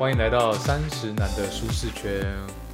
[0.00, 2.24] 欢迎来到三十男的舒适圈，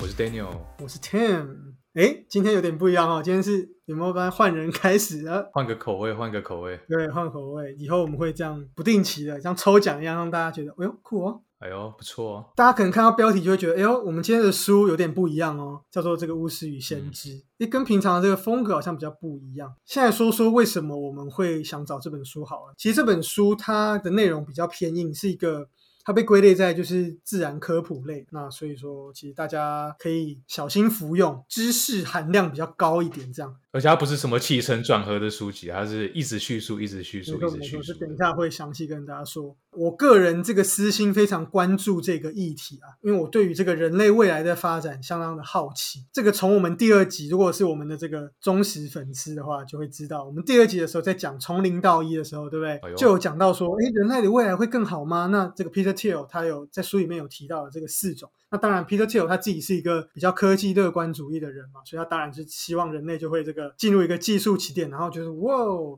[0.01, 0.47] 我是 Daniel。
[0.81, 1.73] 我是 Tim。
[1.95, 5.43] 哎，今天有点不一样哦，今天是有没有班换人开始啊？
[5.53, 6.79] 换个口味，换个口味。
[6.89, 7.75] 对，换口味。
[7.81, 11.41] 以后我们会这样不定期的，像抽奖一样，让大家觉得，哎呦酷哦。
[11.59, 12.45] 哎呦，不错哦。
[12.55, 19.75] 大家可能看到标题就会觉得，哎呦，我们今天的书有点不一样哦，叫做这个《巫师与先知》，诶，跟平常的这个风格好像比较不一样。
[19.85, 22.75] 现在说说为什么我们会想找这本书好了。
[22.79, 25.67] 其实这本书它的内容比较偏硬，是一个。
[26.07, 33.57] 它被归类在就是自然科普类，那所以说其实大家可以小心服用，知识含量比较高一点，这样。
[33.77, 37.93] 而且它不是什么起承转合的书籍，它是一直叙述，一直叙述，一直叙述。
[38.01, 39.55] 等一下会详细跟大家说。
[39.73, 46.07] 我个人这个私心非常关注这个议题啊，因为我对于这个人类未来的发展相当的好奇。
[46.11, 52.81] 这个从我们第二集，如果是我们的这个忠实粉丝的话，就会知道，我们第二集的时候在讲从零到一的时候，对不对？
[52.97, 55.27] 就有讲到说，哎，人类的未来会更好吗？
[55.27, 58.31] 那这个 Peter Thiel 他有在书里面有提到的这个四种。
[58.49, 65.55] 那当然，Peter Thiel 他自己是一个比较科技乐观主义的人嘛，所以他当然是希望人类就会这个进入一个技术起点，然后就是哇，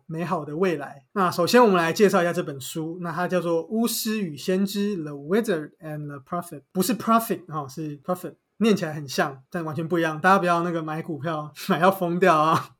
[0.06, 1.04] 美好的未来。
[1.12, 8.34] 那首先我们来介绍一下这本书，那它叫做《巫师与先知》（The Wizard and the Prophet），不是 Prophet 哈，是 Prophet。
[8.60, 10.20] 念起来很像，但完全不一样。
[10.20, 12.70] 大家不要那个买股票 买要疯掉啊！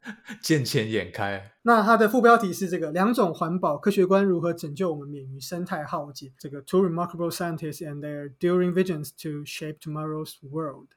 [0.42, 1.53] 见钱眼开。
[1.62, 6.33] 那它的副标题是这个两种环保科学观如何拯救我们免于生态浩劫？
[6.36, 10.89] 这个 Two remarkable scientists and their enduring visions to shape tomorrow's world。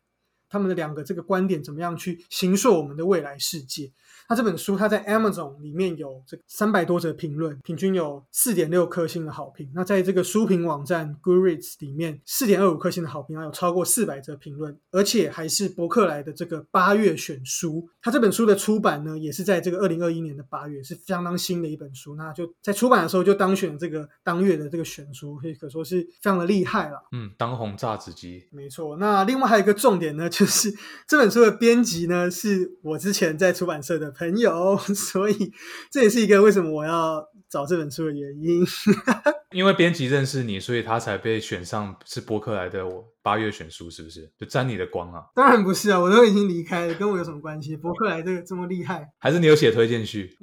[0.51, 3.89] 他们的两个这个观点怎么样去形塑我们的未来世界？
[4.29, 9.69] 那这本书，它在 Amazon 里面有这三百多则评论，平均有四点六颗星的好评。
[9.73, 17.89] 那在这个书评网站 Goodreads 里面，四点二五颗星的好评，还有超过四百则评论，而且还是伯克莱的这个八月选书。
[18.01, 22.15] 它这本书的出版呢，也是在这个二零二一年的八月，是相当新的一本书。
[22.15, 27.01] 那就在出版的时候就当选这个当月的这个选书，可以可说是非常的厉害了。
[27.11, 28.47] 嗯，当红炸子机。
[28.51, 28.95] 没错。
[28.97, 30.73] 那另外还有一个重点呢，就是
[31.07, 34.11] 这本书的编辑呢，是我之前在出版社的。
[34.11, 35.51] 朋友， 所以
[35.91, 38.63] 这也是一个为什么我要找这本书的原因。
[39.51, 44.31] 因为编辑认识你，所以他才被选上是博客来的我八月选书，是不是？
[44.37, 45.23] 就沾你的光啊？
[45.35, 47.77] 当然不是啊，我都已经离开了，跟我有什么关系？
[47.77, 50.35] 博客来这个这么厉害，还是你有写推荐序？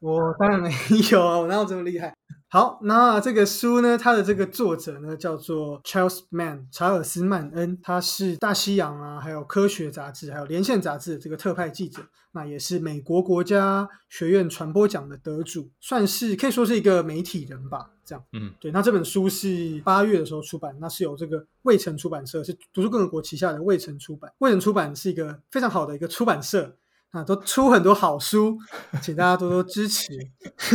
[0.00, 0.70] 我当然没
[1.12, 2.14] 有啊，我哪有这么厉害？
[2.52, 3.96] 好，那这个书呢？
[3.96, 12.02] 它的这个作者呢，叫做 Charles Mann，查尔斯·曼恩，他是大西洋啊，还有科学杂志，还有连线杂志的这个特派记者，
[12.32, 17.90] 那也是美国国家学院传播奖的得主，算是可以说是一个媒体人吧。
[18.04, 18.72] 这样，嗯，对。
[18.72, 24.32] 那这本书是八月的时候出版，那是由这个未城出版社，是读书共和国旗下的未城出版。
[24.38, 26.76] 未城出版是一个非常好的一个出版社。
[27.10, 28.56] 啊，都出很多好书，
[29.02, 30.06] 请大家多多支持。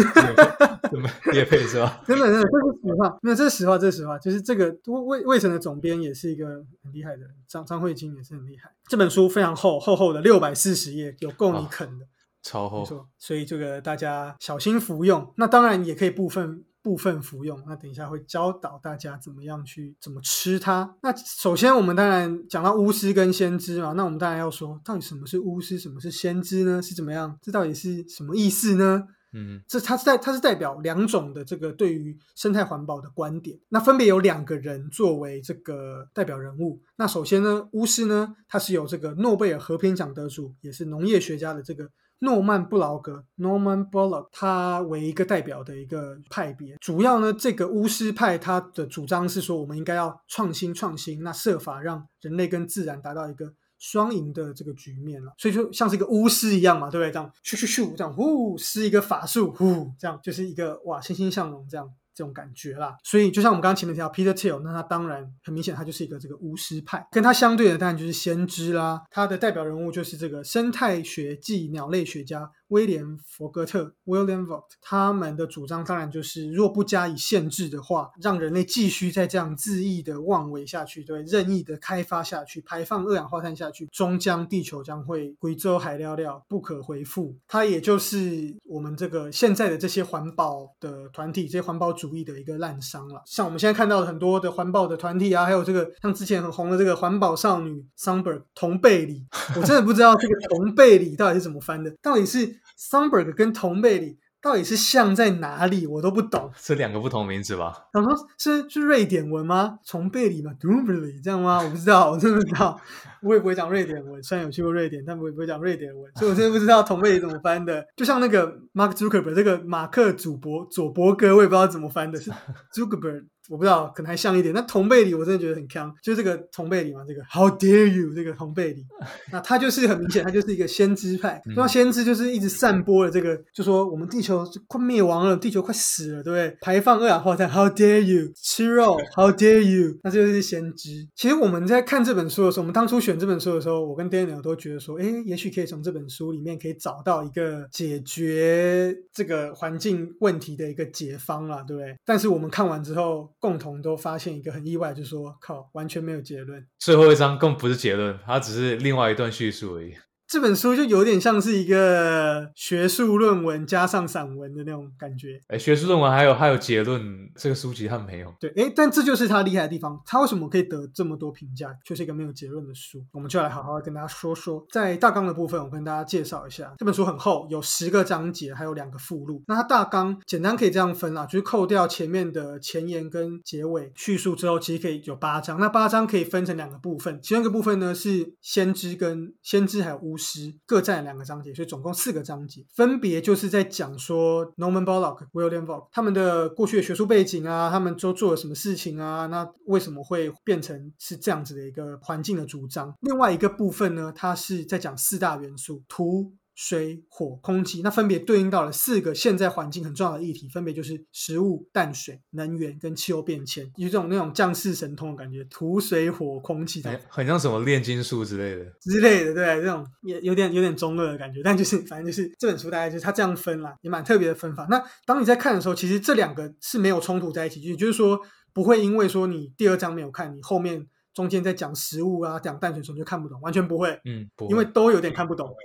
[0.92, 2.02] 怎么也配是吧？
[2.06, 3.18] 真的，真的，这是实话。
[3.22, 4.18] 没有，这是实话，这是实话。
[4.20, 6.46] 就是这个魏魏晨的总编也是一个
[6.84, 8.72] 很厉害的，张张慧晶也是很厉害。
[8.88, 12.06] 这本书非常厚，厚厚的六百四十页，有够你啃的，
[12.44, 12.86] 超厚。
[13.18, 15.34] 所以这个大家小心服用。
[15.38, 16.66] 那当然也可以部分。
[16.86, 20.96] 部分服用，那等一下会教导大家怎么样去怎么吃它。
[21.02, 26.80] 那首先我们当然讲到巫师跟先知嘛，那我们当然要说到底什么是巫师，什么是先知呢？
[26.80, 27.40] 是怎么样？
[27.42, 29.08] 这到底是什么意思呢？
[29.34, 33.58] 嗯，这它是代它是代表两种的这个对于生态环保的观点。
[33.70, 36.80] 那分别有两个人作为这个代表人物。
[36.98, 41.90] 那首先呢，巫师呢，他是由这个诺贝尔和平奖得主，也是农业学家的这个。
[42.20, 55.34] 诺曼布劳格 （Norman Bullock） 他为一个代表的一个派别，主要呢，这个巫师派他的主张是说，我们应该要创新创新，那设法让人类跟自然达到一个双赢的这个局面了。
[55.38, 57.12] 所以就像是一个巫师一样嘛，对不对？
[57.12, 61.90] 这样咻咻咻，这样呼施一个法术，呼这样就是一个哇欣欣向荣这样。
[62.16, 69.02] 这种感觉啦，所以就像我们刚刚前面提到 Peter Thiel，那他当然很明显，他就是一个这个巫师派，跟他相对的当然就是先知啦。
[69.12, 72.50] 他的代表人物就是这个生态学暨鸟类学家。
[72.70, 87.36] 威廉·佛格特 （William Vogt） 他们的主张当然就是，若不加以限制的话，让人类继续在这样恣意的妄为下去，对任意的开发下去，排放二氧化碳下去，终将地球将会贵州海料料不可回复。
[87.48, 93.22] 它也就是我们这个现在的这些环保的团体，这些环保主义的一个滥觞了。
[93.26, 99.26] 像我们现在看到的很多的环保的团体啊，还有这个像之前很红的这个环保少女 Sunberg 同贝里，
[99.56, 102.55] 我真的不知道这个同贝里到底是怎么翻的，到底是。
[102.78, 105.88] Sunberg 跟同贝里到底是像在哪里？
[105.88, 106.52] 我都不懂。
[106.56, 107.74] 是两个不同名字吧？
[107.92, 109.80] 他说是是瑞典文吗？
[109.84, 111.62] 从贝里吗 d u b l y 这样吗？
[111.64, 112.80] 我不知道，我真的不知道。
[113.24, 117.84] 我也不会讲瑞典文，虽然有去过瑞典，但我也不会讲瑞典文，所以我真的不知道同贝里怎么翻的。
[117.96, 122.30] 就像那个 Mark Zuckerberg 这个马克祖博佐伯格，我也不知道怎么翻的，是
[122.72, 124.54] Zuckerberg 我不知道，可能还像一点。
[124.54, 128.86] 那同辈里我真的觉得很强，就是这个同辈里嘛，这个 How dare you 这个同辈里，
[129.32, 131.42] 那他就是很明显，他就是一个先知派。
[131.56, 136.58] 那先知就是一直散播了这个，就说我们地球快灭亡了，地球快死了，对不对？
[136.62, 141.08] 排放二氧化碳，How dare you 吃肉，How dare you，那这就是先知。
[141.16, 151.96] 其实我们在看这本书的时候，我们当初选这本书的时候，我跟 Daniel 都觉得说，哎，也许可以从这本书里面可以找到一个解决这个环境问题的一个解方啦，对不对？
[152.06, 156.66] 但是我们看完之后，共同都发现一个很意外，就是说，靠，完全没有结论。
[156.80, 159.94] 最后一章更不是结论，它只是另外一段叙述而已。
[160.28, 165.40] 这本书就有点像是一个学术论文加上散文的那种感觉。
[165.48, 168.34] 哎，学术论文还有还有结论，这个书籍它没有。
[168.40, 170.02] 对，哎，但这就是它厉害的地方。
[170.06, 173.04] 它为什么可以得这么多评价，却是一个没有结论的书？
[173.12, 174.66] 我们就来好好跟大家说说。
[174.72, 179.44] 在大纲的部分，我跟大家介绍一下，这本书很厚，有十个章节，还有两个附录。
[179.48, 185.60] 那它大纲简单可以这样分啊，就是扣掉前面的前言跟结尾叙述之后，其实可以有八章。
[185.60, 199.26] 那八章可以分成两个部分，其中一个部分呢是先知跟先知还有巫师各占两个章节，所以总共四个章节，分别就是在讲说 Norman Borlaug、William b o l o c k 他们的过去的学术背景啊，他们都做了什么事情啊？
[199.28, 202.94] 那为什么会变成是这样子的一个环境的主张？
[203.02, 206.34] 另外一个部分呢，它是在讲四大元素：图。
[206.56, 224.66] 水、火、空气，那分别对应到了四个现在环境很重要的议题，分别就是食物、淡水、能源跟气候变迁，有这种那种降世神通的感觉，土、水、火、空气，很像什么炼金术之类的之类的，对，这种也有点有点中二的感觉，但就是反正就是这本书大概就是它这样分啦，也蛮特别的分法。
[224.70, 228.20] 那当你在看的时候，其实这两个是没有冲突在一起，也就是说
[228.54, 230.88] 不会因为说你第二章没有看，你后面。
[231.16, 235.56] 中间在讲食物啊，讲淡水时候就看不懂，完全不会，嗯，不因为都有点看不懂。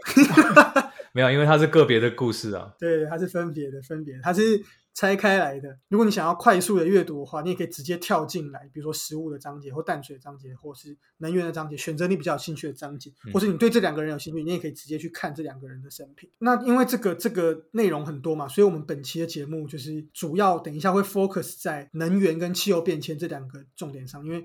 [1.13, 2.73] 没有，因为它是个别的故事啊。
[2.79, 4.63] 对，它是分别的，分别，它是
[4.95, 5.77] 拆开来的。
[5.89, 16.31] 如果你想要快速的阅读的话，你也可以直接跳进来，比如说食物的章节或淡水的章节，或是能源的章节，选择你比较有兴趣的章节，或是你对这两个人有兴趣，你也可以直接去看这两个人的生平。
[16.39, 24.45] 那因为这个这个内容很多嘛，所以我们本期的节目就是主要等一下会 focus 在能源跟气候变迁这两个重点上，因为。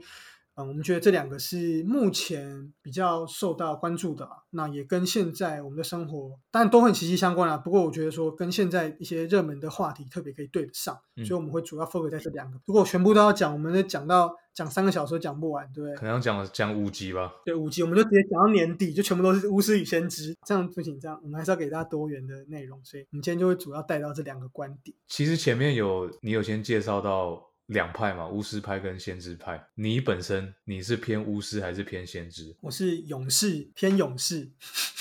[0.56, 7.58] 嗯，我们觉得这两个是目前比较受到关注的，那也跟现在我们的生活当然都很息息相关啊。
[7.58, 12.58] 不过我觉得说跟现在一些热门的话题特别可以对得上，所以我们会主要 focus 在这两个。
[12.66, 15.96] 如果全部都要讲，我们讲到讲三个小时讲不完，对不对？
[15.98, 17.34] 可能讲讲五集吧。
[17.44, 20.98] 对，五集我们就直接讲到年底，就全部都是巫师与先知，这样不行。
[20.98, 24.96] 这样我们还是要给大家多元的内容，所以我们今天就会主要带到这两个观点。
[25.08, 27.52] 其实前面有你有先介绍到。
[27.68, 29.68] 两派嘛，巫师派跟先知派。
[29.76, 32.56] 你本身你是偏巫师还是偏先知？
[32.62, 34.50] 我是勇士，偏勇士，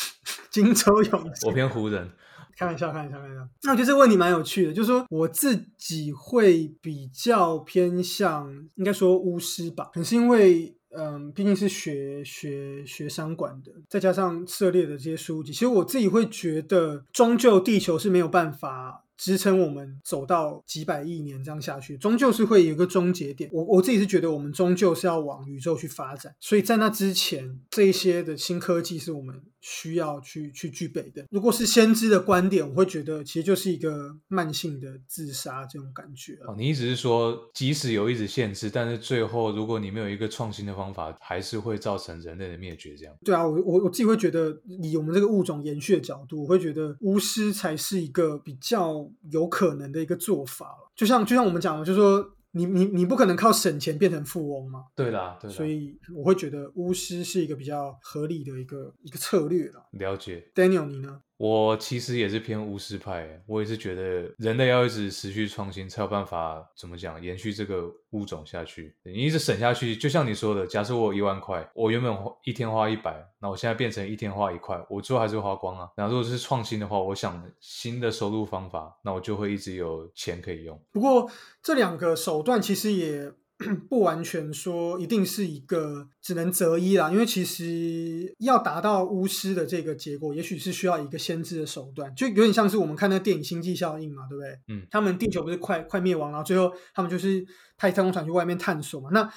[0.50, 1.46] 荆州勇士。
[1.46, 2.10] 我偏湖人。
[2.56, 3.48] 开玩笑，开玩笑，开玩笑。
[3.62, 10.76] 那我觉得这个问题蛮有趣的，就是说我自己会比较偏向，应该说巫师吧，可能是因为。
[10.96, 23.48] 嗯，毕竟是学学学商管的，再加上涉猎的这些书籍，其实我自己会觉得，终究地球是没有办法支撑我们走到几百亿年这样下去，终究是会有一个终结点。
[23.52, 29.42] 我我自己是觉得，我们终究是要往宇宙去发展，所以在那之前，这一些的新科技是我们。
[29.66, 31.24] 需要去去具备的。
[31.30, 42.94] 如果是先知的观点，我会觉得其实就是一个慢性的自杀这种感觉哦，你意思是说，即使有一直限制，但是最后如果你没有一个创新的方法，还是会造成人类的灭绝？
[42.94, 43.16] 这样？
[43.24, 50.92] 对啊，我我我自己会觉得，以我们这个物种延续的角度，我会觉得巫师才是一个比较有可能的一个做法了。
[50.94, 52.30] 就像就像我们讲的，就是说。
[52.54, 54.84] 你你你不可能靠省钱变成富翁嘛？
[54.94, 59.84] 对啦，对所以我会觉得巫师是一个比较合理的一个一个策略了。
[59.92, 61.20] 了解，Daniel，你呢？
[61.36, 68.96] 我其实也是偏巫师派，我也是觉得人类要一直持续创新，才有办法怎么讲延续这个物种下去。
[69.02, 75.90] 你一直省下去，就像你说的，假设我有一万块，我原本一天花一百，那我现在变成一天花一块，我最后还是会花光啊。
[75.96, 80.80] 然后如果是创新的话，我想新的收入方法，那我就会一直有钱可以用。
[80.92, 81.30] 不过
[81.62, 83.32] 这两个手段其实也。
[83.88, 94.58] 不完全说一定是一个只能择一啦，因为其实要达到巫师的这个结果，也许是需要一个先知的手段，就有点像是我们看那电影《星际效应》嘛，对不对？
[94.68, 97.44] 嗯，他们地球不是快快灭亡，然后最后他们就是
[97.76, 99.32] 派太空船去外面探索嘛，那。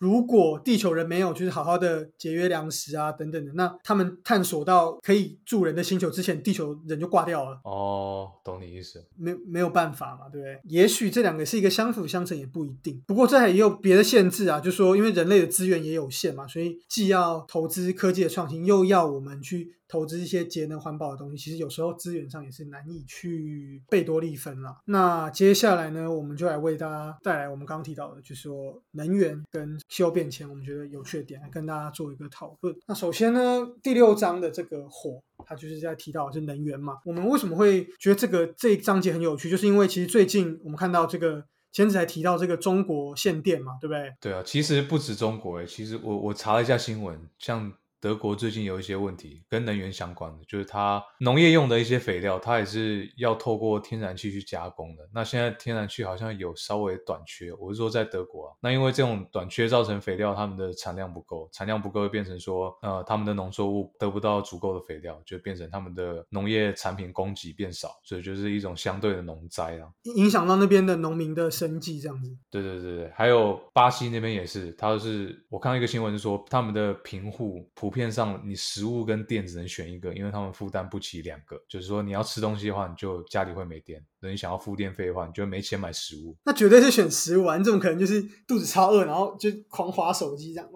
[0.00, 7.60] 如果地球人没有就是好好的节约粮食啊等等的，那他们探索到可以住人的星球之前，地球人就挂掉了。
[7.64, 9.04] 哦，懂你意思。
[9.18, 10.58] 没没有办法嘛，对不对？
[10.64, 12.98] 也许这两个是一个相辅相成，也不一定。
[13.06, 19.74] 不过这也有别的限制啊，就说因为人类的资源也有限嘛，所以既要投资科技的创新，又要我们去。
[19.90, 24.78] 投资一些节能环保的东西，其实有时候资源上也是难以去贝多利分了。
[24.84, 32.74] 那接下来呢，我们就来为大家带来我们刚刚提到的，就是说能源跟气候变迁，我们觉得有趣的点，来跟大家做一个讨论。
[32.86, 36.98] 那首先呢，第六章的这个火，它就是在提到的是能源嘛。
[37.04, 39.50] 我们为什么会觉得这个这一章节很有趣？
[39.50, 41.44] 就是因为其实最近我们看到这个。
[41.72, 44.12] 前子才提到这个中国限电嘛，对不对？
[44.20, 47.72] 对啊，其实不止中国诶，其实我我查了一下新闻，像。
[48.00, 55.06] 德国最近有一些问题跟能源相关的，就是它农业用的一些肥料，它也是要透过天然气去加工的。
[55.12, 58.56] 那现在天然气好像有稍微短缺，我是说在德国啊。
[58.62, 72.34] 那因为这种短缺造成肥料他们的产量不够，产量不够会变成说，呃，他们的农作物得不到足够的肥料，就变成他们的农业产品供给变少，所以就是一种相对的农灾啊，影响到那边的农民的生计这样子。
[72.50, 77.89] 对对对对，还有巴西那边也是，他是我看到一个新闻是说他们的贫户普。
[77.90, 81.60] 普遍上，你食物跟电只能选一个，因为他们负担不起两个。
[81.68, 86.36] 就是说，你要吃东西的话，你就家里会没电；，等你想要付电费的话，你就没钱买食物。
[86.44, 87.56] 那绝对是选食物啊！
[87.56, 90.70] 你怎么可能就是肚子超饿，然后就狂划手机这样？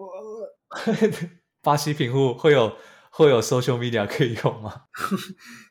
[1.63, 2.75] 巴西贫户会有
[3.11, 4.73] 会有 social media 可以用吗？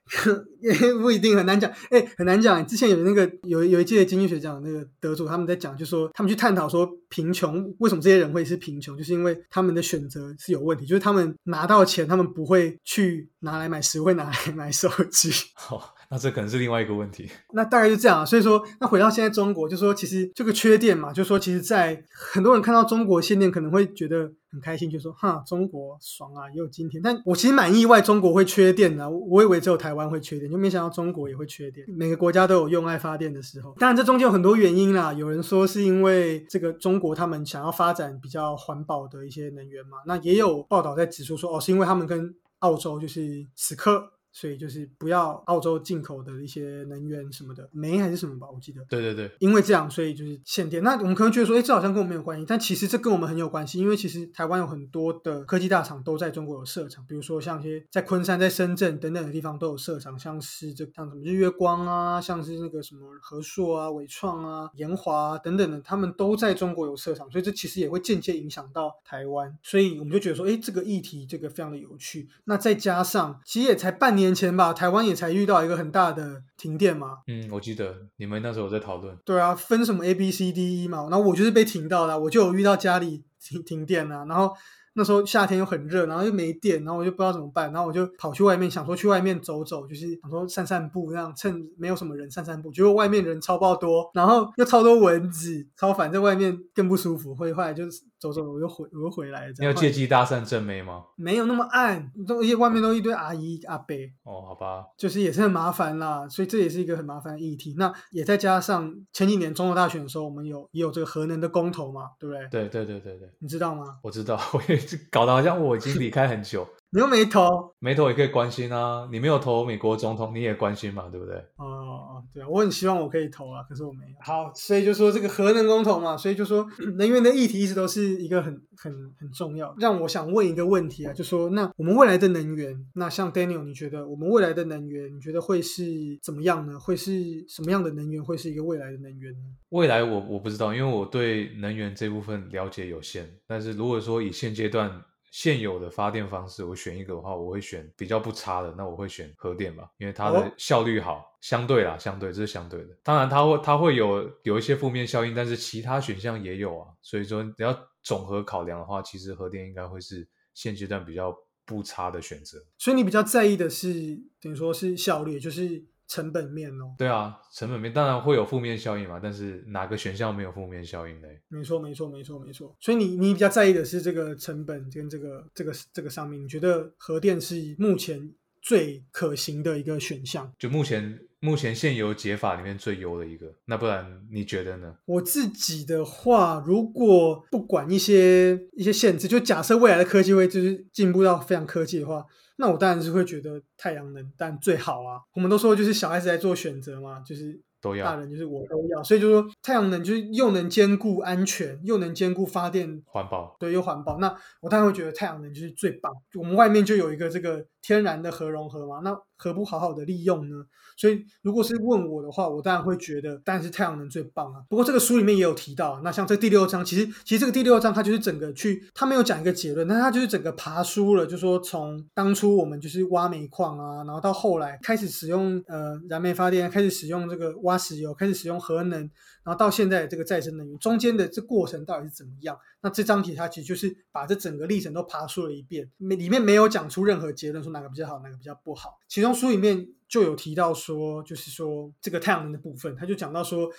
[0.61, 2.65] 也不一定很难讲，哎，很难讲。
[2.67, 15.31] 之前有那个有有一届经济学奖那个得主，他们在讲，就说他们去探讨说贫穷为什么这些人会是贫穷，就是因为他们的选择是有问题，就是他们拿到钱，他们不会去拿来买食物，会拿来买手机。
[15.55, 17.29] 好，那这可能是另外一个问题。
[17.53, 18.27] 那大概就这样。
[18.27, 27.03] 所以说，那回到现在中国，就说其实这个缺电嘛，就说其实，在很多人看到中国限电，可能会觉得很开心，就说哈，中国爽啊，也有今天。
[27.03, 29.09] 但我其实蛮意外，中国会缺电的。
[29.09, 31.87] 我以为只有台湾会缺电，就没想到中国也会缺电。
[31.89, 35.13] 每个国家都有用爱发电的时候，当然这中间有很多原因啦。
[35.13, 44.11] 有人说是因为这个中国他们想要发展比较环保的一些能源嘛，那也有报道在指出说，哦，是因为他们跟澳洲就是死磕。
[44.35, 48.85] 所以就是不要澳洲进口的一些能源什么的，煤还是什么吧，我记得。
[48.91, 49.31] 对对对。
[49.39, 50.83] 因为这样，所以就是限电。
[50.83, 53.79] 那我们可能觉得说，哎，这好像跟我们没有关系，但其实这跟我们很有关系。
[53.79, 69.57] 因为其实台湾有很多的科技大厂都在中国有设厂，比如说像一些在昆山、在深圳等等的地方都有设厂，像是这像什么日月光啊，像是那个什么和硕啊、伟创啊、研华等等的，他们都在中国有设厂，所以这其实也会间接影响到台湾。
[69.63, 72.29] 所以我们就觉得说，哎，这个议题这个非常的有趣。
[72.47, 74.24] 那再加上，其实也才半年。
[74.25, 77.19] 年前吧，台湾也才遇到一个很大的停电嘛。
[77.27, 79.17] 嗯，我记得你们那时候在讨论。
[79.25, 84.53] 对啊，分什么 A、B、C、D、E 嘛，然后我就是被停到了，我就有遇到家里停停电啊，然后。
[84.97, 92.71] 那时候夏天又很热，然后又没电，然后我就不知道怎么办，然后我就跑去外面，想说去外面走走，就是想说散散步，这样趁没有什么人散散步。
[92.71, 97.35] 结果外面人超爆多，然后又超多蚊子，超烦，在外面更不舒服。
[97.35, 99.53] 会后来就是走走，我又回我又回来了。
[99.59, 101.05] 你要借机搭讪正妹吗？
[101.17, 103.95] 没有那么暗，都一外面都一堆阿姨阿伯。
[104.23, 107.75] 哦，好吧，就是也是很麻烦啦，所以这也是一个很麻烦的议题。
[107.77, 112.49] 那也再加上前几年中国大选的时候，我们有也有这个核能的公投嘛，对不对？
[112.49, 113.99] 对对对对对，你知道吗？
[114.03, 115.55] 我知道， 我也是搞得好像。
[115.55, 119.09] 我已经离开很久，你又没投，没投也可以关心啊。
[119.11, 121.35] 你没有投美国总统，你也关心嘛，对不对？
[121.57, 124.15] 哦哦，对啊，我很希望我可以投啊，可是我没有。
[124.21, 126.65] 好，所以就说这个核能公投嘛，所以就说
[126.97, 129.75] 能源的议题一直都是一个很很很重要。
[129.81, 136.79] 让我想问一个问题啊，就说那我们未来的能源，那像 Daniel，你觉得我们未来的能源，你觉得会是怎么样呢？
[136.79, 139.41] 会是什么样的能源会是一个未来的能源呢？
[139.71, 143.29] 未来我我不知道，因为我对能源这部分了解有限。
[143.49, 145.03] 但是如果说以现阶段，
[145.35, 152.97] 现有的发电方式，我选一个的话，我会选比较不差的，那我会选核电吧，因为它的效率好，相对啦，相对这是相对的。
[153.03, 156.87] 当然，它会它会有有一些负面效应，但是其他选项也有啊。
[157.03, 160.25] 所以说，你要总和考量的话，其实核电应该会是
[160.55, 162.65] 现阶段比较不差的选择。
[162.79, 165.85] 所以你比较在意的是，等于说是效率，就是。
[166.07, 171.29] 成本面哦，对啊，成本面当然会有负面效应嘛，但是哪个选项没有负面效应呢？
[171.49, 172.77] 没错，没错，没错，没错。
[172.81, 178.31] 所以你你比较在意的是这个成本跟这个这个这个上面，你觉得核电是目前
[178.65, 180.51] 最可行的一个选项？
[180.59, 184.97] 就目前目前现有解法里面最优的一个，那不然你觉得呢？
[185.05, 192.25] 我自己的话，如果不管一些一些限制，就假设未来的科技会就是进步到非常科技的话。
[192.57, 195.19] 那我当然是会觉得太阳能，但最好啊。
[195.35, 199.03] 我们都说就是小孩子在做选择嘛，就是都要，大人就是我都要。
[199.03, 204.19] 所以就说太阳能就是又能兼顾安全，又能兼顾发电环保，对，又环保。
[204.21, 206.13] 那我当然会觉得太阳能就是最棒。
[206.39, 210.57] 我们外面就有一个这个天然的核融合嘛，那何不好好的利用呢？
[210.97, 214.65] 所以如果是问我的话，我当然会觉得，当然是太阳能最棒啊。
[214.71, 229.11] 不过这个书里面也有提到，那像这第六章，其实其实这个第六章它就是整个去，它没有讲一个结论，但它就是整个爬书了，就说从当初我们就是挖煤矿啊，然后到后来开始使用呃燃煤发电，开始使用这个挖石油，开始使用核能。
[229.45, 232.57] 然后到现在这个再生能源中间的这过程到底是怎么样？
[232.85, 239.01] 那这张题它其实就是把这整个历程都爬述了一遍，没里面没有讲出任何结论，说哪个比较好，哪个比较不好。
[239.09, 243.73] 其中书里面就有提到说，就是说这个太阳能的部分，他就讲到说。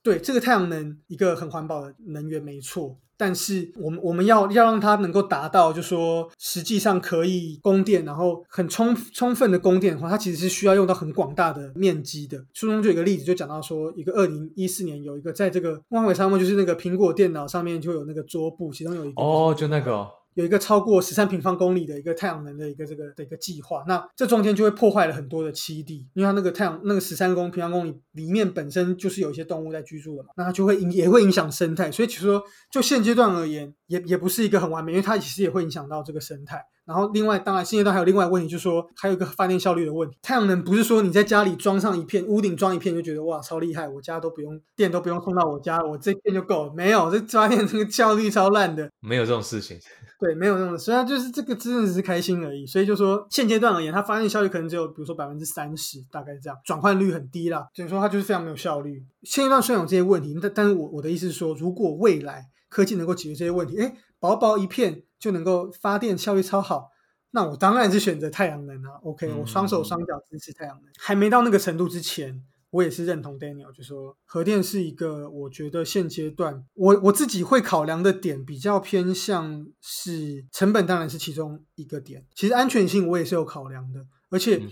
[0.00, 12.38] 对这个太阳能一个很环保的能源没错，但是我们我们要要让它能够达到，就说实际上可以供电，然后很充充分的供电的话，它其实是需要用到很广大的面积的。
[12.54, 20.06] 书中就有一个例子，就讲到说，一个二零一四年有一个在这个万伟沙漠，就是那个苹果电脑上面就有那个桌布，其中有一个哦，就那个。
[20.38, 32.40] 有一个超过十三平方公里的一个太阳能的一个这个的一个计划，那这中间就会破坏了很多的栖地，因为它那个太阳那个十三公平方公里里面本身就是有一些动物在居住的嘛，那它就会影也会影响生态，所以其实说
[32.70, 36.62] 就现阶段而言，也也不是一个很完美，因为它其实也会影响到这个生态。
[36.84, 40.16] 然后另外，当然现阶段还有另外问题，就是说还有一个发电效率的问题。
[40.22, 46.72] 太阳能不是说你在家里装上一片，屋顶装一片就觉得哇超厉害，我家都不用电都不用送到我家，我这片就够了。
[46.74, 49.78] 没有，这发电这个效率超烂的，没有这种事情。
[50.18, 52.66] 对，没有那种，所以就是这个真的只是开心而已。
[52.66, 57.68] 所以就说现阶段而言，它发电效率可能只有比如说百分之三十，大概这样，转换率很低啦。
[57.72, 59.04] 所以说它就是非常没有效率。
[59.22, 66.88] 现阶段虽然有这些问题，但但是我我的意思是说，如果未来科技能够解决这些问题，哎，薄薄一片就能够发电效率超好。
[67.30, 70.84] 那我当然是选择太阳能啊，OK，我双手双脚支持太阳能。
[70.98, 82.24] 还没到那个程度之前，我也是认同 Daniel，就说核电是一个，我觉得现阶段我我自己会考量的点比较偏向是成本，当然是其中一个点。
[82.34, 84.62] 其实安全性我也是有考量的，而且。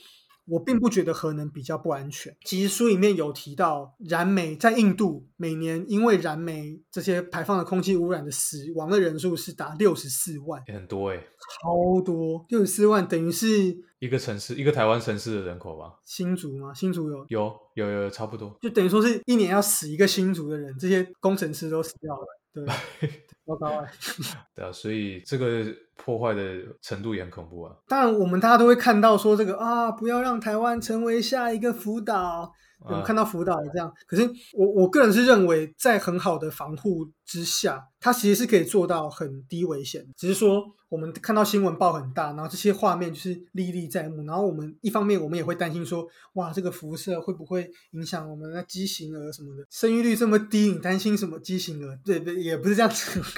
[0.46, 2.36] 我并不觉得核能比较不安全。
[2.44, 15.94] 其实书里面有提到，燃煤在印度每年因为燃煤这些排放的空气污染的死亡的人数是达六十四万，很多哎，超多，六十四万等于是一个城市，一个台湾城市的人口吧。
[16.04, 16.72] 新竹吗？
[16.72, 22.26] 新竹有有有有差不多，就等于说是一年要死一个新竹的人，这些工程师都死掉了。
[22.64, 23.10] 对，
[23.46, 23.86] 糟糕啊！
[24.56, 25.64] 对啊，所以这个
[25.96, 26.42] 破坏的
[26.80, 27.76] 程度也很恐怖啊。
[27.88, 32.52] 当然，我们大家都会看到说这个啊，不要让台湾成为下一个福岛。
[32.78, 40.06] 我们看到福岛也这样，可是我我个人是认为，在很好的防护之下，它其实是可以做到很低危险。
[40.16, 44.22] 只是说，我们看到新闻报很大，然后这些画面就是历历在目。
[44.24, 49.66] 然后我们一方面，我们也会担心说，哇，这个辐射会不会影响我们的畸形儿什么的？
[49.68, 51.98] 生育率这么低，你担心什么畸形儿？
[52.04, 53.20] 对对，也不是这样子。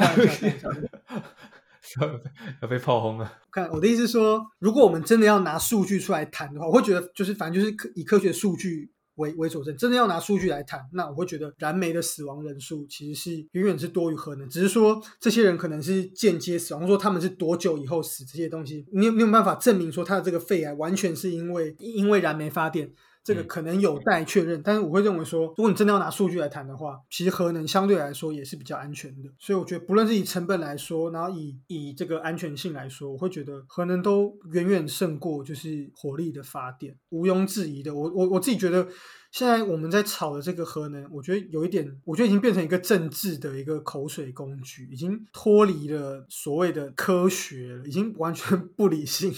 [2.61, 3.33] 要被炮轰了。
[3.51, 8.92] 看我的意思是说，如果我们真的要拿数据出来谈的话，我会觉得就是反正就是科以科学数据。
[9.18, 22.92] 为为佐证，真的要拿数据来谈，那我会觉得燃煤的死亡人数其实是远远是多于核能，只是说这些人可能是间接死亡，说他们是多久以后死这些东西，你有没有办法证明说他的这个肺癌完全是因为因为燃煤发电？
[23.29, 29.29] 这个可能有待确认，但是我会认为说，如果你真的要拿数据来谈的话，其实核能相对来说也是比较安全的。
[29.38, 37.95] 所以我觉得，不论是以成本来说，然后以以这个安全性来说，我会觉得核能都远远胜过就是火力的发电，毋庸置疑的。
[37.95, 38.88] 我我我自己觉得，
[39.31, 49.31] 现在我们在炒的这个核能，我觉得有一点，我觉得已经变成一个政治的一个口水工具，已经脱离了所谓的科学了，已经完全 不理性。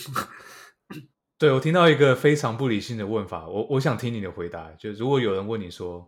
[1.40, 4.70] 对，我听到一个非常不理性的问法，我我想听你的回答。
[4.78, 6.06] 就如果有人问你说，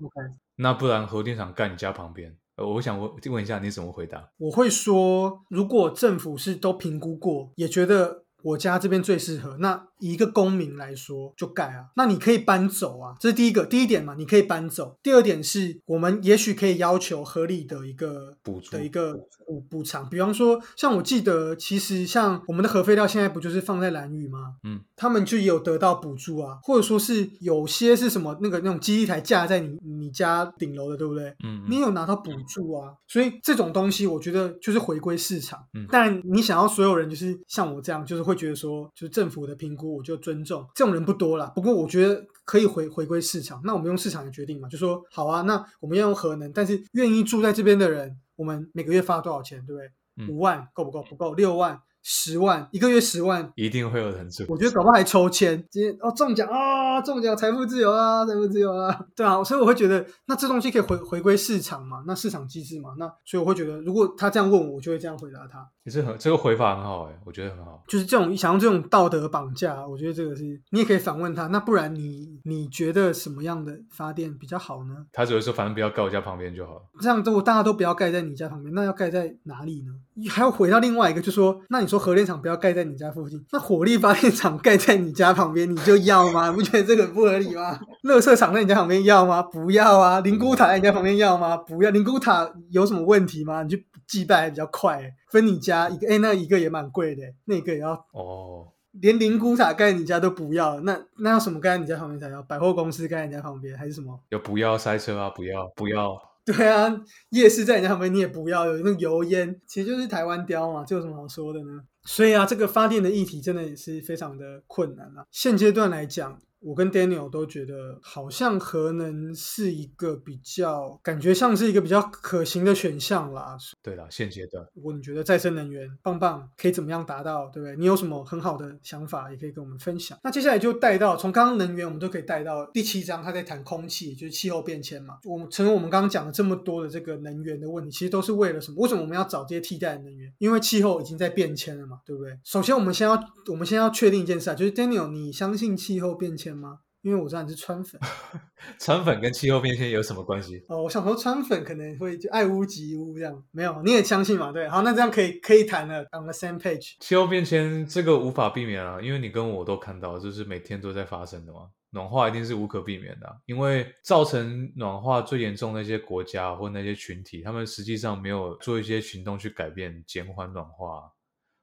[0.56, 4.28] 那不然核电厂盖你家旁边，我想问问一下你怎么回答？
[4.36, 9.84] 我会说，如果政府是都评估过，也觉得我家这边最适合，那。
[10.02, 14.98] 以一个公民来说，就盖啊，那你可以搬走啊，这是第一个第一点嘛，你可以搬走。
[15.00, 19.14] 第二点是我们也许可以要求合理的一个补助的一个
[19.46, 24.56] 补补偿，比方说，像我记得，其实像我们的核废料现在不就是放在蓝屿吗？
[24.64, 31.32] 嗯，他们就有得到补助啊，或者说是有些是什么那个那种基地台架在你你家顶楼的，对不对？
[31.44, 35.60] 嗯，你有拿到补助啊，所以这种东西我觉得就是回归市场。
[35.74, 39.82] 嗯，但你想要所有人就是像我这样，就是会觉得说，就是政府的评估。
[39.92, 43.60] 我就尊重这种人不多了，不过我觉得可以回回归市场。
[43.64, 50.32] 那我们用市场来决定嘛，就说好啊，那我们要用核能，但是愿意住在这边的人，我们每个月发多少钱，对不对？
[50.34, 51.02] 五万够不够？
[51.02, 54.44] 不够，六万、十万，一个月十万，一定会有人住。
[54.48, 65.66] 我觉得搞不好还抽签，今天哦中奖啊，中奖财富自由啊，财富自由啊，对啊，所以我会觉得那这东西可以回回归市场嘛，那市场机制嘛，那所以我会觉得，如果他这样问我，我就会这样回答他。
[65.84, 67.82] 其实很这个回法很好哎，我觉得很好。
[67.88, 71.48] 就是这种想要这种道德绑架，我觉得这个是你也可以反问他。
[71.48, 74.94] 那不然你你觉得什么样的发电比较好呢？
[75.12, 76.82] 他只会说反正不要盖我家旁边就好了。
[77.00, 80.28] 这样都大家都不要盖在你家旁边，那要盖在哪里呢？
[80.30, 86.50] 还要回到另外一个，就说那你说核电厂不要盖在你家附近，那火力发电厂盖在你家旁边，你就要吗？
[86.52, 87.80] 你不觉得这个不合理吗？
[88.02, 89.42] 乐色厂在你家旁边要吗？
[89.42, 90.20] 不要啊！
[90.20, 91.56] 灵骨塔在你家旁边要吗？
[91.56, 91.90] 不要！
[91.90, 93.62] 灵骨塔有什么问题吗？
[93.64, 98.68] 你去祭拜比较快，分你家一个，哎，那一个也蛮贵的，那个也要哦。
[99.00, 102.42] 连灵骨塔盖你家都不要，那那要什么盖在你家旁边才要？
[102.42, 104.20] 百货公司盖在你家旁边还是什么？
[104.28, 105.30] 有不要塞车啊？
[105.30, 106.14] 不要不要。
[106.44, 106.94] 对啊，
[107.30, 111.80] 夜市在你家旁边你也不要有那油烟，其实就是台湾雕嘛，这有什么好说的呢？
[112.04, 115.24] 所以啊，这个发电的议题真的也是非常的困难啊。
[115.30, 116.38] 现阶段来讲。
[116.62, 123.56] 我跟 Daniel 都觉得，好像核能是一个比较感觉像是一个比较可行的选项啦。
[123.82, 127.76] 对啦，现阶段，如果你觉得再生能源棒棒，可以怎么样达到，对不对？
[127.76, 130.18] 你有什么很好的想法，也可以跟我们分享。
[130.22, 135.18] 那接下来就带到从刚刚能源，我们都可以带到第七章，他在谈空气，就是气候变迁嘛。
[135.24, 138.76] 我们承认我们刚刚讲了这么多的这个能源的问题，其实都是为了什么？
[138.80, 140.32] 为什么我们要找这些替代能源？
[140.38, 142.38] 因为气候已经在变迁了嘛，对不对？
[142.44, 146.80] 首先，我们先要我们先要确定一件事啊，就是 Daniel，你相信气候变迁吗？
[147.02, 148.00] 因为我知道你是川粉，
[148.78, 150.64] 川粉跟气候变迁有什么关系？
[150.68, 154.52] 哦，我想说川粉可能会就爱屋及乌这样，没有，你也相信嘛？
[154.52, 156.94] 对，好，那这样可以可以谈了，on the same page。
[157.00, 161.70] 气候变迁这个无法避免啊，因为你跟我都看到，就是每天都在发生的嘛。
[161.90, 171.12] 暖化一定是无可避免的，因为造成暖化最严重那些国家或那些群体，他们实际上没有做一些行动去改变减缓暖化。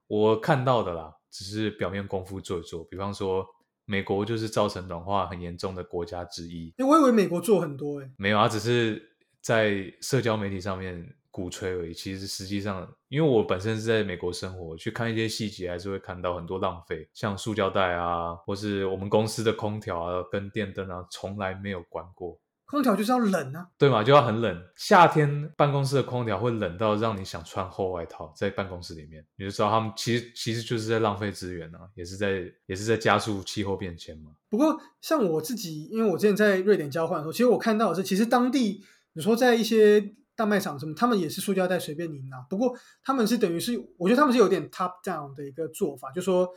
[0.07, 3.47] 我看到的啦，只是表面功夫做一做，比方说。
[3.89, 6.71] 美国就是造成暖化很严重的国家之一。
[6.77, 9.01] 哎，我以为美国做很多，哎，没有啊，只是
[9.41, 11.91] 在社交媒体上面鼓吹而已。
[11.91, 22.39] 其实实际上，因为我本身是在美国生活，去看一些细节，还是会看到很多浪费，像塑胶袋啊，或是我们公司的空调啊、跟电灯啊，从来没有关过。
[22.69, 24.63] 空调就是要冷啊，对嘛，就要很冷。
[24.75, 34.29] 夏天办公室的空调会冷到让你想穿厚外套，在办公室里面，你就知道他们其实其实就是在浪费资源啊，也是在也是在加速气候变迁嘛。
[34.49, 42.37] 不过像我自己，因为我之前在瑞典交换的时候，其实我看到的是，其实当地你说在一些大卖场什么，他们也是塑胶袋随便你拿。
[42.47, 46.47] 不过他们是等于是，我觉得他们是有点 top down 的一个做法，就说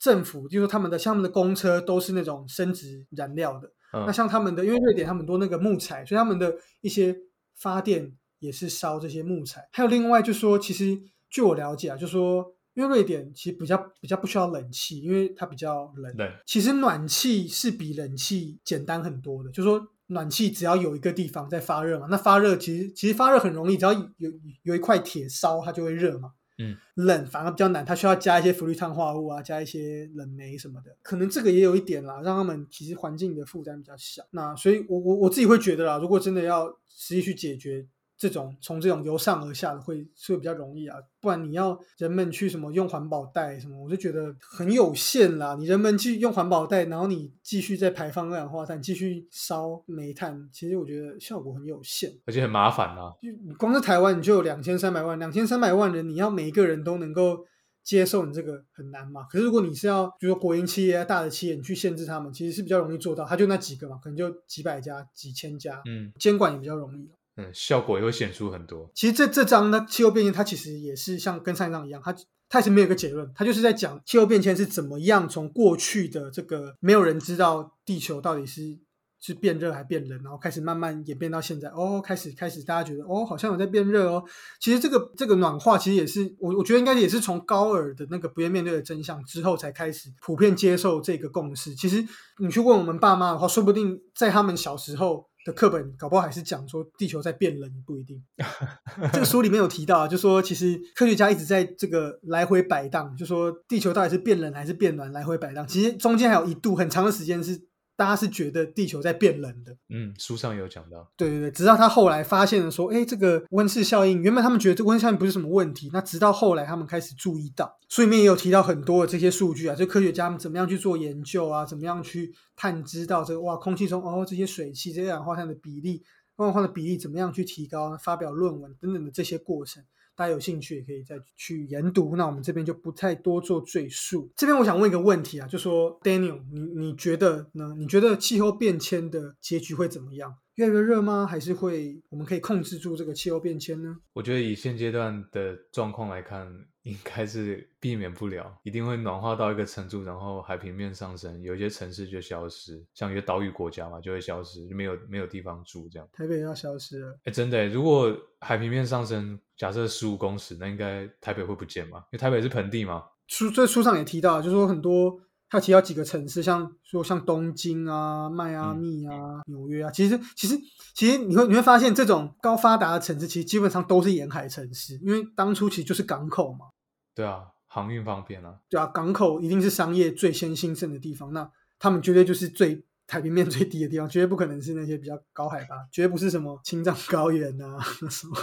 [0.00, 3.70] 政府就说他们的像他们的公车都是那种生殖燃料的。
[3.92, 7.16] 那像他们的，因为瑞典他们多那个木材，所以他们的一些
[7.56, 9.68] 发电也是烧这些木材。
[9.72, 10.98] 还有另外就说，其实
[11.28, 16.16] 据我了解啊，就说因为瑞典其实比较比较不需要冷气，因为它比较冷。
[16.16, 16.30] 对。
[16.46, 24.30] 其实暖气是比冷气简单很多的，就说暖气只要有一个地方在发热嘛，那发热其实其实发热很容易，只要有
[24.62, 26.32] 有一块铁烧，它就会热嘛。
[26.60, 34.22] 嗯，冷反而比较难，它需要加一些氟氯碳化物啊，加一些冷媒什么的，可能这个也有一点啦，让他们其实环境的负担比较小。
[34.30, 37.86] 那所以，我我我自己会觉得啦，如果真的要实际去解决。
[38.20, 45.56] 这种从这种由上而下的会是会比较容易啊，不然你要人们去什么用环保袋什么，我就觉得很有限啦。
[45.58, 53.10] 你人们去用环保袋，然后你继续在排放二氧化碳，继续烧煤炭，其实我觉得效果很有限，而且很麻烦啊。
[53.22, 57.46] 就你光是台湾，你就有两千三百万，两千三百万人，你要每一个人都能够
[57.82, 59.22] 接受你这个很难嘛。
[59.30, 63.24] 可是如果你是要，比如说国营企业、大的企业，你去限制他们，其实是比较容易做到。
[63.24, 67.10] 他就那几个嘛，可能就几百家、几千家，嗯，监管也比较容易。
[67.40, 68.90] 嗯，效果也会显出很多。
[68.94, 72.14] 其实这这章呢，气候变迁它其实也是像跟上一章一样，它
[72.48, 78.78] 它也是没有一个结论，它就是在讲气候变迁是怎么样从过去的这个没有人知道地球到底是
[79.20, 84.24] 是变热还变冷，然后开始慢慢演变到现在，哦，开始开始大家觉得哦，好像有在变热哦。
[84.58, 91.74] 其实这个这个暖化其实也是我我觉得应该也是从高尔的那个不愿面对的真相之后才开始普遍接受这个共识。
[91.74, 92.04] 其实
[92.38, 95.29] 你去问我们爸妈的话，说不定在他们小时候。
[95.50, 98.22] 的课本搞不好还是讲说地球在变冷，不一定。
[99.12, 105.66] 这个书里面有提到，就说其实科学家一直在这个来回摆荡，就说地球到底是变冷还是变暖，来回摆荡。
[105.66, 107.69] 其实中间还有一度很长的时间是。
[108.00, 126.02] 大家是觉得地球在变冷的，嗯，书上有讲到，对对对，直到他后来发现了说，哎，这个温室效应，原本他们觉得这温室效应不是什么问题，那直到后来他们开始注意到，书里面也有提到很多的这些数据啊，就科学家们怎么样去做研究啊，怎么样去探知到这个哇，空气中哦这些水汽、这些二氧化碳的比例、
[126.38, 129.84] 二氧化碳的比例怎么样去提高，发表论文等等的这些过程。
[130.20, 132.14] 大家有兴趣也可以再去研读。
[132.14, 134.30] 那我们这边就不太多做赘述。
[134.36, 137.74] 这边我想问一个问题啊，就说 Daniel，你你觉得呢？
[137.78, 140.36] 你觉得气候变迁的结局会怎么样？
[140.56, 141.26] 越来越热吗？
[141.26, 143.96] 还是会我们可以控制住这个气候变迁呢？
[144.12, 146.46] 我觉得以现阶段的状况来看，
[146.82, 156.06] 应该是避免不了，一定会暖化到一个程度，然后海平面上升，有一些城市就消失，像一些岛屿国家嘛，就会消失，就没有没有地方住这样。
[156.12, 161.98] 台北要消失了，哎，真的，如果海平面上升，假设十五公尺，那应该台北会不见吗？
[161.98, 163.02] 因为台北是盆地嘛。
[163.26, 165.20] 书这书上也提到，就是说很多。
[165.50, 170.56] 他提到几个城市，像说像东京啊、迈阿密啊、纽约啊，其实其实
[170.94, 176.66] 其实你会你会发现，这种高发达的城市其实基本上都是沿海城市，因为当初其实就是港口嘛。
[177.14, 178.60] 对啊，航运方便啊。
[178.70, 182.86] 对啊，港口一定是商业最先兴盛的地方，那他们绝对就是最。
[183.10, 187.76] 海平面最低的地方，绝对不可能是那些比较高海拔，绝对不是什么青藏高原啊，
[188.08, 188.36] 什么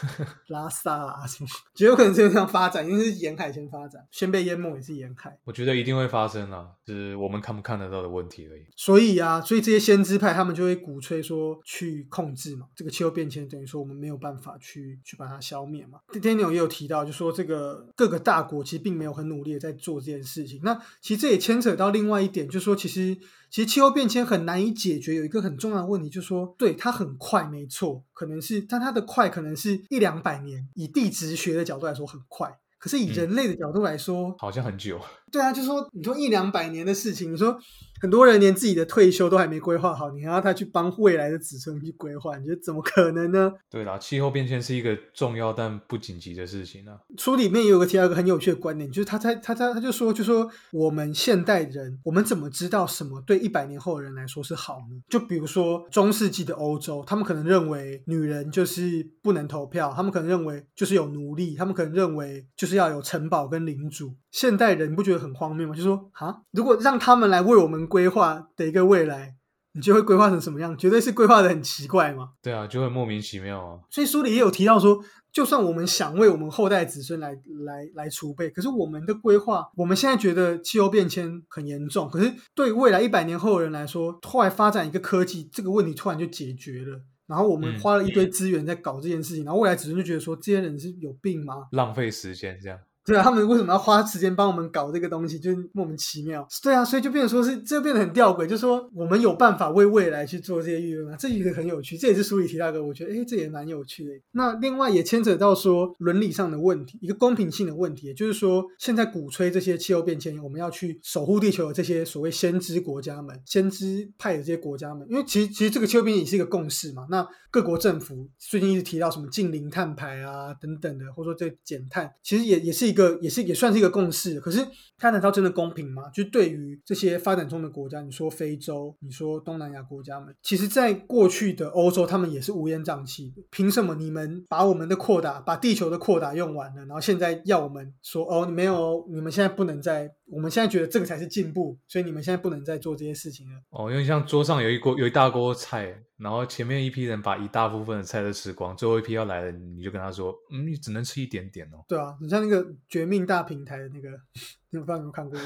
[0.48, 5.38] 拉萨啊，什么，绝对有可能是这样发展，因为是沿海先发展，先被淹没也是沿海。
[5.44, 8.62] 我觉得一定会发生啊，是我们看不看得到的问题而已。
[8.74, 15.98] 所以啊，所以这些先知派他们就会鼓吹说去控制嘛，这个气候变迁等于说我们没有办法去去把它消灭嘛。
[16.14, 20.60] Daniel 也有提到，就说这个各个大国其实并没有很努力的在做这件事情。
[20.62, 23.18] 那其实这也牵扯到另外一点，就是说其实。
[23.54, 35.00] 其实气候变迁很难以解决，有一个很重要的问题，就是说，对它很快，没错，可能是，但它的快可能是一两百年，以地质学的角度来说很快，可是以人类的角度来说，好像很久。
[35.34, 37.58] 对啊，就是说，你说一两百年的事情，你说。
[38.00, 43.50] 很多人连自己的退休都还没规划好，你还要他去帮未来的子孙去规划，你觉得怎么可能呢？
[43.70, 46.98] 对啦，气候变迁是一个重要但不紧急的事情啊。
[47.16, 55.00] 书里面也有个提到一个很有趣的观点，就是他他他他他就说，就说我们现代人，我们怎么知道什么对一百年后的人来说是好呢？
[55.08, 64.12] 就比如说中世纪的欧洲，他们可能认为女人就是不能投票，他们可能认为就是有奴隶，他们可能认为就是要有城堡跟领主。
[64.30, 65.74] 现代人你不觉得很荒谬吗？
[65.74, 67.84] 就说啊，如果让他们来为我们。
[67.94, 69.36] 规划的一个未来，
[69.72, 70.76] 你就会规划成什么样？
[70.76, 72.30] 绝对是规划的很奇怪嘛？
[72.42, 73.78] 对啊，就会莫名其妙啊。
[73.90, 74.98] 所以书里也有提到说，
[75.30, 77.32] 就算我们想为我们后代子孙来
[77.66, 87.00] 来来储备，可是我们的规划，我们现在觉得气候变迁很严重，可是对未来一百年后的人来说，后来发展一个科技，这个问题突然就解决了。
[87.26, 91.66] 然后我们花了一堆资源在搞这件事情，然后未来子孙就觉得说，这些人是有病吗？
[91.72, 92.78] 浪费时间这样。
[93.04, 96.46] 对啊，他们为什么要花时间帮我们搞这个东西，就莫名其妙。
[96.62, 101.98] 对啊，所以就变成说是这变得很吊诡，就说我们有办法为未来去做这些预言这一个很有趣。
[101.98, 104.10] 这也是书里提到的，我觉得哎，这也蛮有趣的。
[104.32, 117.06] 那另外也牵扯到说伦理上的问题，一个公平性的问题，也就是说现在鼓吹这些气候变迁，我们要去守护地球的这些所谓先知国家们、先知派的这些国家们，因为其实其实这个气候变迁也是一个共识嘛。
[117.10, 124.64] 那各国政府最近一直提到什么近零碳排啊等等的，或者说这减碳，其实也也是一一个也是也算是一个共识，可是
[124.96, 126.08] 它难道真的公平吗？
[126.10, 133.42] 就对于这些发展中的国家，你说非洲，你说东南亚国家们，其实，在过去的欧洲，他们也是乌烟瘴气的。
[133.50, 143.60] 凭什么你们把我们的扩大，把地球的扩大用完了，然后现在要我们说哦，没有，你们现在不能再，我们现在觉得这个才是进步，所以你们现在不能再做这些事情了。
[143.70, 151.84] 哦，因为像桌上有一锅有一大锅菜，然后前面一批人把一大部分的菜都吃光，最后一批要来了，你就跟他说，嗯，你只能吃一点点哦。
[151.88, 153.24] 对啊，你像那个绝命。
[153.24, 154.10] 大平台的那个，
[154.68, 155.38] 你不知道有没有看过？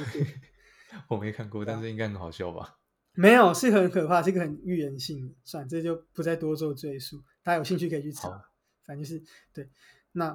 [1.06, 2.76] 我没看过，但是应该很好笑吧？
[3.14, 5.32] 没有，是很可怕，是一个很预言性的。
[5.44, 7.22] 算了，这就不再多做赘述。
[7.44, 8.30] 大家有兴趣可以去查。
[8.84, 9.68] 反正就是对，
[10.12, 10.30] 那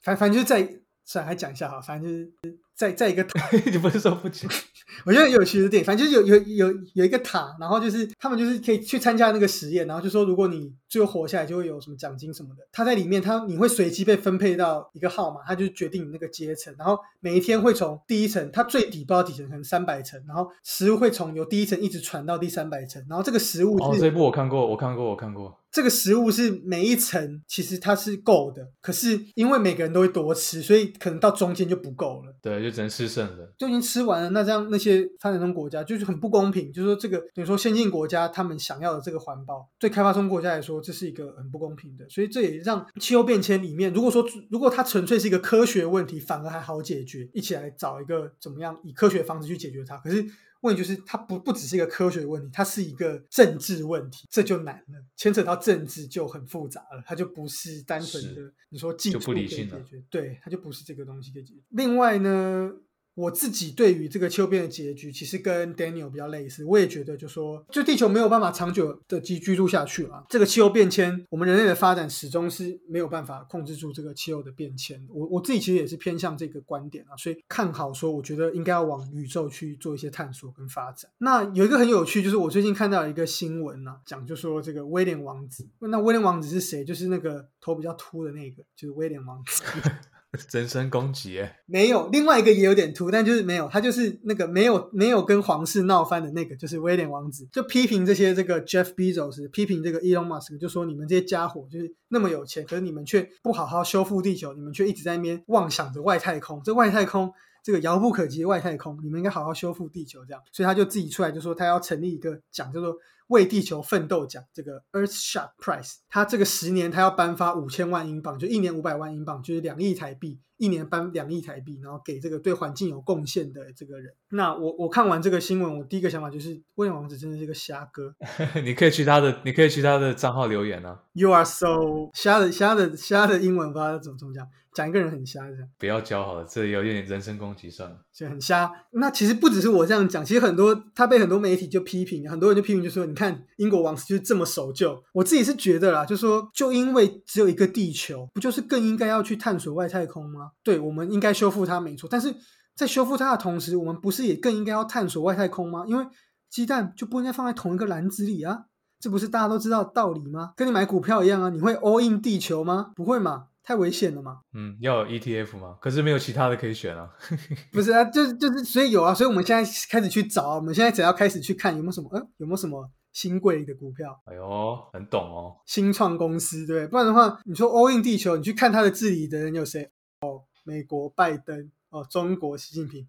[0.00, 1.80] 反反正就是在，算了，还讲一下哈。
[1.80, 3.26] 反正就是在在一个，
[3.72, 4.50] 你不是说不讲？
[5.04, 12.66] 我觉得有趣的点，反正就是有有有有一个塔，然后就是他们就是可以去参加那个实验，然后就说如果你最后活下来，就会有什么奖金什么的。
[12.72, 25.60] 他在里面，他你会随机被分配到一个号码，他就决定你那个阶层，然后每一天会从第一层，它最底不知道几层，可能三百层，然后食物会从由第一层一直传到第三百层，然后这个食物哦，这部我看过，我看过，我看过。
[25.72, 32.34] 这个食物是每一层其实它是够的，可是因为每个人都会多吃，所以可能到中间就不够了。
[32.40, 34.30] 对，就只能吃剩的，就已经吃完了。
[34.30, 42.08] 那这样那些发展中国家就是很不公平，就是说这个等于说先进国家他们想要的这个环保，对开发中国家来说这是一个很不公平的。
[42.08, 49.96] 所以这也让气候变迁里面，如果说如果它纯粹是一个科学问题，反而还好解决，一起来找一个怎么样以科学方式去解决它。
[49.98, 50.26] 可是。
[50.62, 61.60] 问题就是，它不不只是一个科学问题，它是一个政治问题，这就难了，牵扯到政治就很复杂了，它就不是单纯的你说技术可以解决，对，它就不是这个东西可以解决。
[61.70, 62.72] 另外呢，
[63.16, 66.64] 我自己对于这个气候变的结局，其实跟 Daniel 比较类似。
[66.66, 70.24] 我也觉得，就说就地球没有办法长久的居居住下去了。
[70.28, 75.02] 这个气候变迁，我们人类的发展始终是没有办法控制住这个气候的变迁。
[75.08, 81.10] 我我自己其实也是偏向这个观点啊，所以看好说，我觉得应该要往宇宙去做一些探索跟发展。
[81.16, 85.66] 那有一个很有趣，就是我最近看到一个新闻啊，讲就说这个威廉王子。
[85.78, 86.84] 那威廉王子是谁？
[86.84, 89.62] 就是那个头比较秃的那个，就是威廉王子。
[90.52, 112.96] 人身攻击哎，没有，另外一个也有点秃，但就是没有，他就是那个没有没有跟皇室闹翻的那个，就是威廉王子，就批评这些这个 Jeff Bezos，批评这个 Elon Musk，就说你们这些家伙就是那么有钱，可是你们却不好好修复地球，你们却一直在那边妄想着外太空，这外太空这个遥不可及的外太空，你们应该好好修复地球，这样，所以他就自己出来就说他要成立一个奖，叫做。
[113.28, 124.12] 为地球奋斗奖，这个 Earthshot Prize，他这个十年他要颁发五千万英镑，就一年五百万英镑，就是两亿台币，一年颁两亿台币，然后给这个对环境有贡献的这个人。
[124.30, 128.14] 那我我看完这个新闻，我第一个想法就是威廉王子真的是个瞎哥。
[128.64, 131.02] 你可以去他的，你可以去他的账号留言啊。
[131.12, 134.48] You are so 瞎的瞎的瞎的英文，不知道怎么怎么讲。
[134.72, 138.72] 讲一个人很瞎这样，不要教好了，这有点人身攻击算了，就很瞎。
[138.92, 144.98] 那其实不只是我这样讲，其实很多他被很多媒体就批评，很多人就批评就说，你看英国王室就是这么守旧。
[145.12, 150.52] 我自己是觉得啦，就说就因为只有一个地球，不就是更应该要去探索外太空吗？
[150.62, 152.34] 对，我们应该修复它没错，但是
[152.74, 155.84] 在修复它的同时，我们不是也更应该要探索外太空吗？
[155.86, 156.06] 因为
[156.48, 158.60] 鸡蛋就不应该放在同一个篮子里啊，
[158.98, 160.52] 这不是大家都知道的道理吗？
[160.56, 162.92] 跟你买股票一样啊，你会 all in 地球吗？
[162.96, 163.48] 不会嘛。
[163.66, 164.42] 太危险了吗？
[164.54, 165.76] 嗯，要有 ETF 吗？
[165.80, 167.10] 可是没有其他的可以选啊。
[167.72, 174.16] 不是啊，就是就是，所以有啊，所以我们现在开始去找，我们现在只要开始去看有没有什么，嗯，有没有什么新贵的股票？
[174.26, 175.56] 哎呦，很懂哦。
[175.66, 179.90] 新创公司对，不然的话，你说 All in 地球，你去看它的治理的人有谁？
[180.20, 183.08] 哦，美国拜登，哦，中国习近平，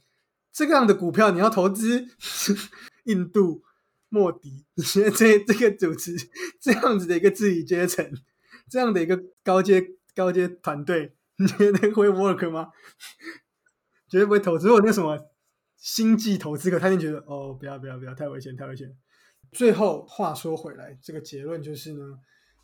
[0.51, 2.07] 这个样的股票你要投资？
[3.05, 3.61] 印度
[4.09, 6.15] 莫迪，你觉得这这个组织
[6.59, 8.11] 这样子的一个治理阶层，
[8.67, 9.96] 这样的一个高阶？
[10.17, 12.69] 高阶团队， 你觉得会 work 吗？
[14.09, 14.67] 绝对不会投资。
[14.67, 15.17] 如果那什么
[15.77, 18.89] 星际投资客，他就觉得哦，不要不要不要，太危险太危险。
[19.51, 22.03] 最后话说回来，这个结论就是呢，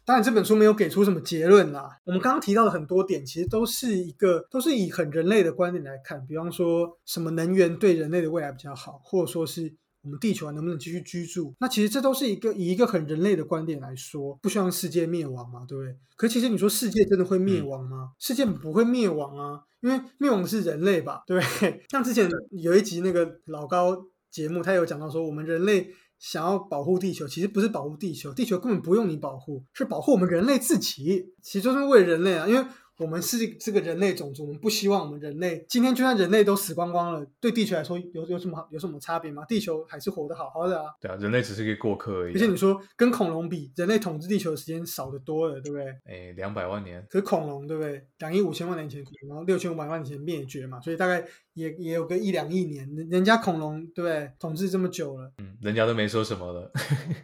[0.03, 1.89] 当然这本书没有给出什么结论啦。
[2.05, 9.75] 我们刚刚提到的很多点，其实都是一个都是以很人类的观点来看，比方说什么能源对人类的未来比较好，或者说是。
[10.03, 11.55] 我们地球还能不能继续居住？
[11.59, 15.97] 那其实这都是一个以一个很人类的观点来说，不希望世界灭亡嘛，对不对？
[16.17, 18.11] 可其实你说世界真的会灭亡吗？
[18.19, 21.81] 世界不会灭亡啊，因为灭亡的是人类吧，对不对？
[21.89, 23.97] 像之前有一集那个老高
[24.29, 25.89] 节目，他有讲到说，我们人类
[26.19, 32.65] 想要保护地球，其实不是保护地球，地球根本不用你保护，是保护我们人类自己，其实就是为人类啊，因为。
[32.97, 39.43] 我们是这个人类种族，我们不希望我们人类今天就算人类都死光光了，对地球来说有有什么有什么差别吗？
[39.45, 40.91] 地球还是活得好好的啊。
[41.01, 42.35] 对啊，人类只是个过客而已。
[42.35, 45.85] 而且你说跟恐龙比，人类统治地球的时间少得多了，对不对？
[46.05, 47.03] 哎，两百万年。
[47.09, 48.05] 可是恐龙对不对？
[48.19, 52.87] 两亿五千万年前，然后六千五百万年前灭绝嘛，所以大概也也有个一两亿年。
[52.95, 54.31] 人人家恐龙对不对？
[54.39, 56.71] 统治这么久了，嗯，人家都没说什么了。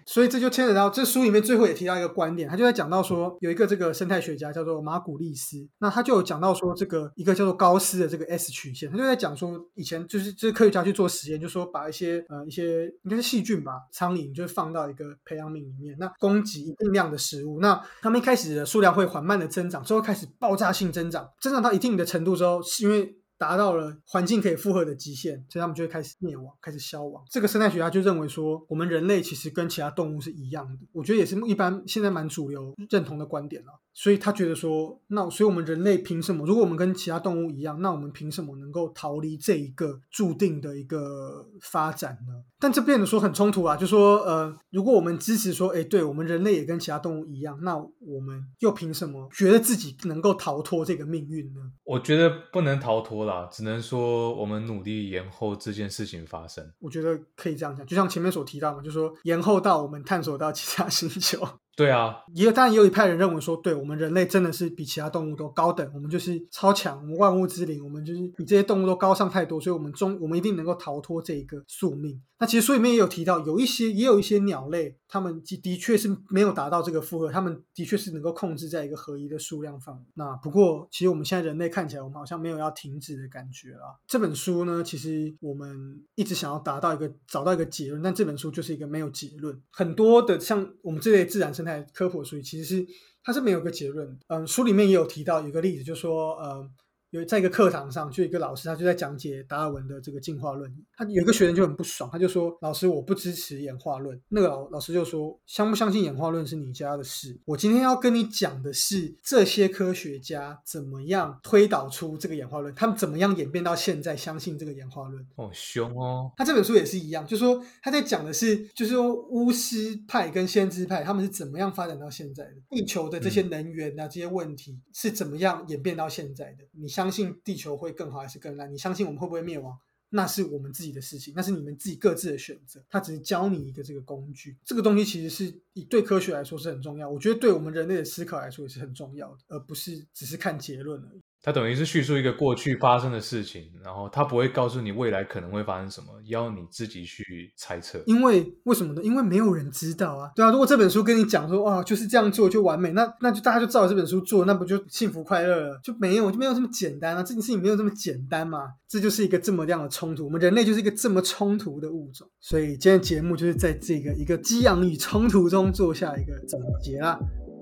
[0.08, 6.40] 所以这就牵扯到这书里面最后也提到一个观点，他就在讲到说有一个这个生态学家叫做马古利斯，那他就有讲。
[6.40, 23.19] 到说这个一个叫做高斯的这个 S 曲线，他就在讲说以前就是这科学家去做实验，就说把一些呃一些应该是细菌吧，苍蝇就是放到一个培养皿里面，那供给一定量的食物，那他们一开始的数量会缓慢的增长，之后开始爆炸性增长，增长到一定的程度之后，是因为。
[23.40, 27.24] 达到了环境可以负荷的极限，所以他们就会开始灭亡，开始消亡。
[27.32, 30.86] 这个生态学家就认为说，我们人类其实跟其他动物是一样的。
[30.92, 33.80] 我觉得也是一般现在蛮主流认同的观点了。
[33.94, 36.46] 所以他觉得说，那所以我们人类凭什么？
[36.46, 42.44] 如果我们跟其他动物一样，那我们凭什么能够逃离这一个注定的一个发展呢？
[42.60, 51.62] 但这变得说很冲突啊，就说呃，如果我们支持说，哎，对我们人类也跟其他动物一样，那我们又凭什么觉得自己能够逃脱这个命运呢？
[51.84, 56.70] 我觉得不能逃脱啦，只能说我们努力延后这件事情发生。
[56.80, 61.40] 我觉得可以这样讲，就像前面所提到嘛，就说延后到我们探索到其他星球。
[61.80, 72.22] 对啊，也有当然也有一派人认为说，对我们人类真的是比其他动物都高等，我们就是超强，我们万物之灵，我们就是比这些动物都高尚太多，所以我们终我们一定能够逃脱这一个宿命。
[72.42, 80.02] 那其实书里面也有提到，有一些也有一些鸟类，它们的的确是没有达到这个负荷，它们的确是能够控制在一个合一的数量范围。
[80.16, 84.00] 那不过，其实我们现在人类看起来，我们好像没有要停止的感觉了。
[84.08, 89.62] 这本书呢，其实我们一直想要达到一个找到一个结论，但这本书就是一个没有结论。
[89.72, 92.88] 很多的像我们这类自然生态科普书，其实是
[93.24, 94.20] 它是没有个结论。
[94.28, 96.70] 嗯，书里面也有提到一个例子，就说呃。
[97.12, 116.32] 有在一个课堂上，就一个老师他就在讲解达尔文的这个进化论，他有一个学生就很不爽，他就说：“老师，我不支持演化论。”那个老老师就说：“相不相信演化论是你家的事，我今天要跟你讲的是这些科学家怎么样推导出这个演化论，他们怎么样演变到现在相信这个演化论。”哦，凶哦！
[116.38, 126.64] 他这本书也是一样，就说他在讲的是，就是说巫师派跟先知派他们是怎么样发展到现在的，地球的这些能源啊这些问题是怎么样演变到现在的。
[126.72, 128.70] 你相信地球会更好还是更烂？
[128.70, 129.80] 你相信我们会不会灭亡？
[130.10, 132.84] 那是我们自己的事情，那是你们自己各自的选择。
[132.90, 141.22] 他只是教你一个这个工具，这个东西其实是以对科学来说是很重要，我觉得对我们人类的思考来说也是很重要的，而不是只是看结论而已。
[141.42, 148.02] 它等于是叙述一个过去发生的事情，然后它不会告诉你未来可能会发生什么，要你自己去猜测。
[148.06, 149.02] 因为为什么呢？
[149.02, 150.30] 因为没有人知道啊。
[150.36, 155.80] 对啊，如果这本书跟你讲说，哇，就是这样做就完美，那那就大家就照这本书做，那不就幸福快乐了？
[155.82, 157.24] 就没有就没有这么简单啊！
[157.24, 158.66] 这件事情没有这么简单嘛？
[158.90, 160.26] 这就是一个这么样的冲突。
[160.26, 167.18] 我们人类就是一个这么冲突的物种，所以今天节目就是在这个一个激昂与冲突中做下一个总结啦。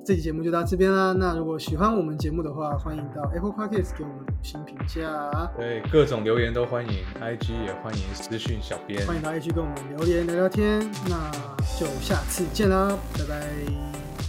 [0.08, 1.12] 这期节目就到这边啦。
[1.12, 5.52] 那如果喜欢我们节目的话，欢迎到 Apple Podcast 给我们五星评价。
[5.58, 9.06] 对，各种留言都欢迎，IG 也欢迎私讯小编。
[9.06, 10.80] 欢迎到 IG 跟我们留言聊聊天。
[11.10, 11.30] 那
[11.78, 13.50] 就下次见啦，拜拜。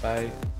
[0.02, 0.57] 拜。